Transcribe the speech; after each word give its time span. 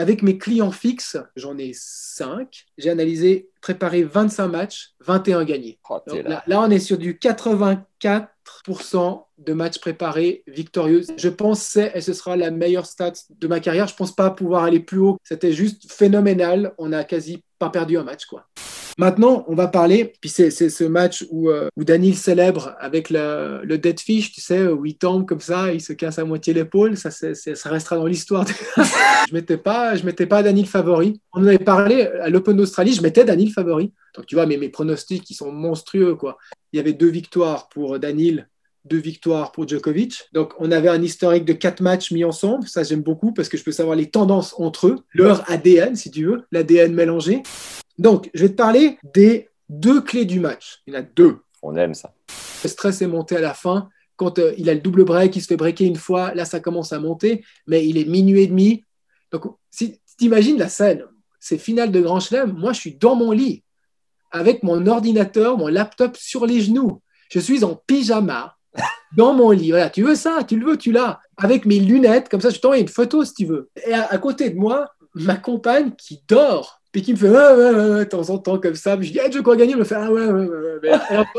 avec 0.00 0.22
mes 0.22 0.38
clients 0.38 0.70
fixes, 0.70 1.18
j'en 1.36 1.58
ai 1.58 1.72
5, 1.74 2.64
j'ai 2.78 2.90
analysé, 2.90 3.50
préparé 3.60 4.02
25 4.02 4.48
matchs, 4.48 4.94
21 5.00 5.44
gagnés. 5.44 5.78
Oh, 5.88 6.00
Donc 6.06 6.24
là. 6.24 6.42
on 6.48 6.70
est 6.70 6.78
sur 6.78 6.96
du 6.96 7.14
84% 7.14 9.24
de 9.38 9.52
matchs 9.52 9.78
préparés 9.78 10.42
victorieux. 10.46 11.02
Je 11.16 11.28
pense 11.28 11.60
que 11.60 11.72
c'est 11.72 11.92
et 11.94 12.00
ce 12.00 12.14
sera 12.14 12.36
la 12.36 12.50
meilleure 12.50 12.86
stat 12.86 13.12
de 13.30 13.46
ma 13.46 13.60
carrière. 13.60 13.88
Je 13.88 13.94
pense 13.94 14.14
pas 14.14 14.30
pouvoir 14.30 14.64
aller 14.64 14.80
plus 14.80 14.98
haut. 14.98 15.18
C'était 15.22 15.52
juste 15.52 15.92
phénoménal. 15.92 16.72
On 16.78 16.92
a 16.92 17.04
quasi 17.04 17.44
pas 17.58 17.68
perdu 17.68 17.98
un 17.98 18.04
match, 18.04 18.24
quoi. 18.24 18.46
Maintenant, 18.98 19.44
on 19.48 19.54
va 19.54 19.68
parler, 19.68 20.12
puis 20.20 20.30
c'est 20.30 20.50
ce 20.50 20.84
match 20.84 21.24
où, 21.30 21.50
euh, 21.50 21.68
où 21.76 21.84
Daniel 21.84 22.14
célèbre 22.14 22.74
avec 22.78 23.10
le, 23.10 23.60
le 23.64 23.78
dead 23.78 23.98
fish, 24.00 24.32
tu 24.32 24.40
sais, 24.40 24.66
où 24.66 24.84
il 24.86 24.96
tombe 24.96 25.26
comme 25.26 25.40
ça, 25.40 25.72
il 25.72 25.80
se 25.80 25.92
casse 25.92 26.18
à 26.18 26.24
moitié 26.24 26.52
l'épaule, 26.54 26.96
ça, 26.96 27.10
ça 27.10 27.68
restera 27.70 27.96
dans 27.96 28.06
l'histoire. 28.06 28.46
je 29.28 29.34
mettais 29.34 29.56
pas, 29.56 29.96
je 29.96 30.04
mettais 30.04 30.26
pas 30.26 30.42
Daniel 30.42 30.66
favori. 30.66 31.20
On 31.32 31.42
en 31.42 31.46
avait 31.46 31.58
parlé 31.58 32.02
à 32.02 32.28
l'Open 32.28 32.56
d'Australie, 32.56 32.92
je 32.92 33.02
mettais 33.02 33.24
Daniel 33.24 33.50
favori. 33.50 33.92
Donc 34.16 34.26
tu 34.26 34.34
vois, 34.34 34.46
mais 34.46 34.56
mes 34.56 34.68
pronostics, 34.68 35.28
ils 35.30 35.34
sont 35.34 35.52
monstrueux, 35.52 36.14
quoi. 36.16 36.38
Il 36.72 36.76
y 36.76 36.80
avait 36.80 36.92
deux 36.92 37.10
victoires 37.10 37.68
pour 37.68 37.98
Daniel, 37.98 38.48
deux 38.84 38.98
victoires 38.98 39.52
pour 39.52 39.68
Djokovic. 39.68 40.28
Donc 40.32 40.54
on 40.58 40.70
avait 40.70 40.88
un 40.88 41.02
historique 41.02 41.44
de 41.44 41.52
quatre 41.52 41.80
matchs 41.80 42.10
mis 42.10 42.24
ensemble, 42.24 42.66
ça 42.68 42.82
j'aime 42.82 43.02
beaucoup 43.02 43.32
parce 43.32 43.48
que 43.48 43.56
je 43.56 43.64
peux 43.64 43.72
savoir 43.72 43.96
les 43.96 44.10
tendances 44.10 44.54
entre 44.58 44.88
eux, 44.88 44.96
leur 45.12 45.48
ADN, 45.50 45.96
si 45.96 46.10
tu 46.10 46.26
veux, 46.26 46.42
l'ADN 46.50 46.94
mélangé. 46.94 47.42
Donc, 48.00 48.30
je 48.32 48.44
vais 48.44 48.48
te 48.48 48.54
parler 48.54 48.98
des 49.14 49.50
deux 49.68 50.00
clés 50.00 50.24
du 50.24 50.40
match. 50.40 50.80
Il 50.86 50.94
y 50.94 50.96
en 50.96 51.00
a 51.00 51.02
deux. 51.02 51.40
On 51.60 51.76
aime 51.76 51.92
ça. 51.92 52.14
Le 52.64 52.68
stress 52.70 53.02
est 53.02 53.06
monté 53.06 53.36
à 53.36 53.42
la 53.42 53.52
fin. 53.52 53.90
Quand 54.16 54.38
euh, 54.38 54.54
il 54.56 54.70
a 54.70 54.74
le 54.74 54.80
double 54.80 55.04
break, 55.04 55.36
il 55.36 55.42
se 55.42 55.46
fait 55.46 55.58
breaker 55.58 55.84
une 55.84 55.96
fois, 55.96 56.34
là, 56.34 56.46
ça 56.46 56.60
commence 56.60 56.94
à 56.94 56.98
monter, 56.98 57.44
mais 57.66 57.86
il 57.86 57.98
est 57.98 58.06
minuit 58.06 58.40
et 58.40 58.46
demi. 58.46 58.86
Donc, 59.30 59.44
si 59.70 60.00
tu 60.18 60.24
imagines 60.24 60.58
la 60.58 60.70
scène, 60.70 61.04
c'est 61.40 61.58
finale 61.58 61.92
de 61.92 62.00
Grand 62.00 62.20
Chelem, 62.20 62.54
moi, 62.54 62.72
je 62.72 62.80
suis 62.80 62.94
dans 62.94 63.16
mon 63.16 63.32
lit, 63.32 63.64
avec 64.30 64.62
mon 64.62 64.86
ordinateur, 64.86 65.58
mon 65.58 65.68
laptop 65.68 66.16
sur 66.16 66.46
les 66.46 66.62
genoux. 66.62 67.02
Je 67.30 67.38
suis 67.38 67.64
en 67.64 67.74
pyjama, 67.74 68.56
dans 69.16 69.34
mon 69.34 69.50
lit. 69.50 69.72
Voilà, 69.72 69.90
tu 69.90 70.02
veux 70.02 70.14
ça, 70.14 70.42
tu 70.42 70.58
le 70.58 70.64
veux, 70.64 70.78
tu 70.78 70.90
l'as. 70.90 71.20
Avec 71.36 71.66
mes 71.66 71.80
lunettes, 71.80 72.30
comme 72.30 72.40
ça, 72.40 72.48
je 72.48 72.60
t'envoie 72.60 72.78
une 72.78 72.88
photo 72.88 73.26
si 73.26 73.34
tu 73.34 73.44
veux. 73.44 73.68
Et 73.86 73.92
à, 73.92 74.06
à 74.06 74.16
côté 74.16 74.48
de 74.48 74.56
moi, 74.56 74.88
ma 75.14 75.36
compagne 75.36 75.92
qui 75.96 76.22
dort, 76.26 76.79
puis 76.92 77.02
qui 77.02 77.12
me 77.12 77.18
fait 77.18 77.28
ouais, 77.28 77.36
ouais, 77.36 77.70
ouais, 77.70 77.90
ouais, 77.90 77.98
de 78.00 78.04
temps 78.04 78.30
en 78.30 78.38
temps 78.38 78.58
comme 78.58 78.74
ça. 78.74 78.96
Puis 78.96 79.08
je 79.08 79.12
dis, 79.12 79.18
hey, 79.18 79.30
je 79.30 79.38
crois 79.40 79.56
gagner? 79.56 79.72
Elle 79.72 79.78
me 79.78 79.84
fait 79.84 79.94
ah 79.94 80.10
ouais, 80.10 80.26
ouais, 80.26 80.46
ouais. 80.48 80.78
Mais 80.82 80.90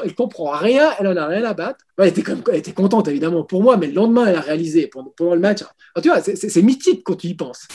elle, 0.03 0.15
comprend 0.15 0.51
rien, 0.51 0.91
elle 0.99 1.07
en 1.07 1.17
a 1.17 1.27
rien 1.27 1.43
à 1.43 1.53
battre. 1.53 1.85
Elle, 1.97 2.07
était 2.07 2.21
comme, 2.21 2.41
elle 2.49 2.57
était 2.57 2.71
contente 2.71 3.07
évidemment 3.07 3.43
pour 3.43 3.61
moi, 3.61 3.77
mais 3.77 3.87
le 3.87 3.93
lendemain, 3.93 4.27
elle 4.27 4.35
a 4.35 4.41
réalisé 4.41 4.87
pendant, 4.87 5.33
le 5.33 5.39
match. 5.39 5.61
Alors, 5.61 6.03
tu 6.03 6.09
vois, 6.09 6.21
c'est 6.21 6.61
mythique 6.61 7.03
quand 7.03 7.15
tu 7.15 7.27
y 7.27 7.33
penses. 7.33 7.67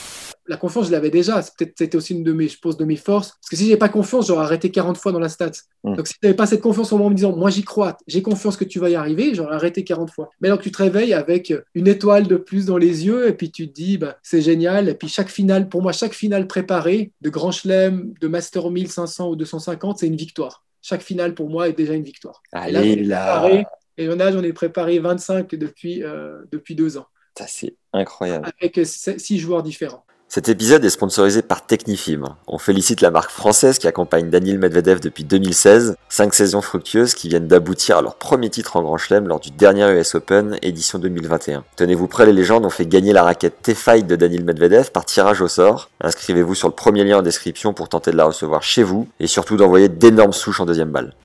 La 0.47 0.57
confiance, 0.57 0.87
je 0.87 0.91
l'avais 0.91 1.09
déjà. 1.09 1.41
C'était 1.41 1.95
aussi 1.95 2.13
une 2.13 2.23
de 2.23 2.31
mes, 2.33 2.47
je 2.47 2.57
pense, 2.59 2.77
de 2.77 2.85
mes 2.85 2.95
forces. 2.95 3.29
Parce 3.41 3.49
que 3.49 3.55
si 3.55 3.67
j'ai 3.67 3.77
pas 3.77 3.89
confiance, 3.89 4.27
j'aurais 4.27 4.43
arrêté 4.45 4.71
40 4.71 4.97
fois 4.97 5.11
dans 5.11 5.19
la 5.19 5.29
stat. 5.29 5.51
Mm. 5.83 5.95
Donc 5.95 6.07
si 6.07 6.13
tu 6.13 6.19
n'avais 6.23 6.35
pas 6.35 6.45
cette 6.45 6.61
confiance 6.61 6.91
en 6.93 6.97
moi 6.97 7.07
en 7.07 7.09
me 7.09 7.15
disant, 7.15 7.35
moi 7.35 7.49
j'y 7.49 7.63
crois, 7.63 7.97
j'ai 8.07 8.21
confiance 8.21 8.55
que 8.57 8.63
tu 8.63 8.79
vas 8.79 8.89
y 8.89 8.95
arriver, 8.95 9.35
j'aurais 9.35 9.55
arrêté 9.55 9.83
40 9.83 10.09
fois. 10.11 10.29
Mais 10.41 10.47
alors 10.47 10.57
que 10.59 10.63
tu 10.63 10.71
te 10.71 10.77
réveilles 10.77 11.13
avec 11.13 11.53
une 11.73 11.87
étoile 11.87 12.27
de 12.27 12.37
plus 12.37 12.65
dans 12.65 12.77
les 12.77 13.05
yeux 13.05 13.27
et 13.27 13.33
puis 13.33 13.51
tu 13.51 13.67
te 13.67 13.73
dis, 13.73 13.97
bah, 13.97 14.17
c'est 14.23 14.41
génial. 14.41 14.89
Et 14.89 14.93
puis 14.93 15.07
chaque 15.09 15.29
finale, 15.29 15.69
pour 15.69 15.81
moi, 15.81 15.91
chaque 15.91 16.13
finale 16.13 16.47
préparée 16.47 17.11
de 17.21 17.29
Grand 17.29 17.51
Chelem, 17.51 18.13
de 18.21 18.27
Master 18.27 18.69
1500 18.69 19.29
ou 19.29 19.35
250, 19.35 19.99
c'est 19.99 20.07
une 20.07 20.15
victoire. 20.15 20.63
Chaque 20.81 21.01
finale 21.01 21.33
pour 21.33 21.49
moi 21.49 21.67
est 21.67 21.73
déjà 21.73 21.93
une 21.93 22.03
victoire. 22.03 22.41
Et 22.67 22.71
là, 22.71 22.79
Allez 22.79 22.91
ai 22.91 22.95
là. 23.03 23.41
préparé- 23.41 23.65
Et 23.97 24.05
j'en 24.05 24.19
ai, 24.19 24.31
j'en 24.31 24.43
ai 24.43 24.53
préparé 24.53 24.99
25 24.99 25.53
depuis, 25.55 26.03
euh, 26.03 26.43
depuis 26.51 26.75
deux 26.75 26.97
ans, 26.97 27.07
Ça, 27.37 27.45
c'est 27.47 27.75
incroyable. 27.93 28.47
avec 28.61 28.79
six 28.85 29.39
joueurs 29.39 29.63
différents. 29.63 30.05
Cet 30.29 30.49
épisode 30.49 30.83
est 30.83 30.89
sponsorisé 30.89 31.41
par 31.41 31.65
Technifibre. 31.65 32.35
On 32.47 32.57
félicite 32.57 32.99
la 32.99 33.11
marque 33.11 33.31
française 33.31 33.79
qui 33.79 33.87
accompagne 33.87 34.29
Daniel 34.29 34.59
Medvedev 34.59 34.99
depuis 34.99 35.23
2016. 35.23 35.95
Cinq 36.09 36.33
saisons 36.33 36.61
fructueuses 36.61 37.13
qui 37.13 37.29
viennent 37.29 37.47
d'aboutir 37.47 37.97
à 37.97 38.01
leur 38.01 38.15
premier 38.15 38.49
titre 38.49 38.75
en 38.75 38.83
Grand 38.83 38.97
Chelem 38.97 39.29
lors 39.29 39.39
du 39.39 39.51
dernier 39.51 39.89
US 39.97 40.15
Open 40.15 40.59
édition 40.61 40.99
2021. 40.99 41.63
Tenez-vous 41.77 42.07
prêts, 42.07 42.25
les 42.25 42.33
légendes 42.33 42.65
ont 42.65 42.69
fait 42.69 42.85
gagner 42.85 43.13
la 43.13 43.23
raquette 43.23 43.61
T-Fight 43.61 44.05
de 44.05 44.17
Daniel 44.17 44.43
Medvedev 44.43 44.91
par 44.91 45.05
tirage 45.05 45.41
au 45.41 45.47
sort. 45.47 45.89
Inscrivez-vous 46.01 46.55
sur 46.55 46.67
le 46.67 46.73
premier 46.73 47.05
lien 47.05 47.19
en 47.19 47.21
description 47.21 47.73
pour 47.73 47.87
tenter 47.87 48.11
de 48.11 48.17
la 48.17 48.25
recevoir 48.25 48.63
chez 48.63 48.83
vous 48.83 49.07
et 49.21 49.27
surtout 49.27 49.55
d'envoyer 49.55 49.87
d'énormes 49.87 50.33
souches 50.33 50.59
en 50.59 50.65
deuxième 50.65 50.91
balle. 50.91 51.13